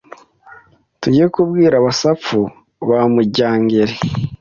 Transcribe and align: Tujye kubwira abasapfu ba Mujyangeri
Tujye 1.01 1.25
kubwira 1.33 1.73
abasapfu 1.77 2.39
ba 2.87 2.99
Mujyangeri 3.13 3.95